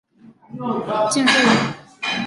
[1.11, 1.75] 见说文。